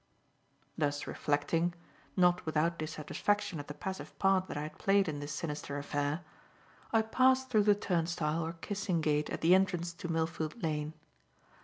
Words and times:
Thus 0.79 1.05
reflecting 1.05 1.75
not 2.17 2.43
without 2.43 2.79
dissatisfaction 2.79 3.59
at 3.59 3.67
the 3.67 3.75
passive 3.75 4.17
part 4.17 4.47
that 4.47 4.57
I 4.57 4.63
had 4.63 4.79
played 4.79 5.07
in 5.07 5.19
this 5.19 5.31
sinister 5.31 5.77
affair 5.77 6.21
I 6.91 7.03
passed 7.03 7.51
through 7.51 7.65
the 7.65 7.75
turnstile, 7.75 8.41
or 8.43 8.53
"kissing 8.61 9.01
gate," 9.01 9.29
at 9.29 9.41
the 9.41 9.53
entrance 9.53 9.93
to 9.93 10.09
Millfield 10.09 10.63
Lane. 10.63 10.93